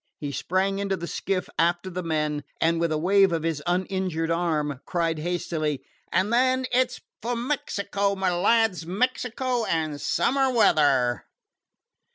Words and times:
He 0.17 0.31
sprang 0.31 0.79
into 0.79 0.97
the 0.97 1.05
skiff 1.05 1.47
after 1.59 1.87
the 1.87 2.01
men, 2.01 2.43
and, 2.59 2.79
with 2.79 2.91
a 2.91 2.97
wave 2.97 3.31
of 3.31 3.43
his 3.43 3.61
uninjured 3.67 4.31
arm, 4.31 4.81
cried 4.83 5.19
heartily: 5.19 5.83
"And 6.11 6.33
then 6.33 6.65
it 6.71 6.93
's 6.93 7.01
for 7.21 7.35
Mexico, 7.35 8.15
my 8.15 8.33
lads 8.35 8.83
Mexico 8.83 9.63
and 9.65 10.01
summer 10.01 10.49
weather!" 10.51 11.27